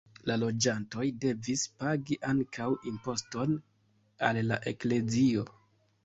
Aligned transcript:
La 0.27 0.35
loĝantoj 0.43 1.03
devis 1.25 1.65
pagi 1.83 2.15
ankaŭ 2.31 2.69
imposton 2.91 3.53
al 4.31 4.39
la 4.53 4.57
eklezio. 4.73 5.45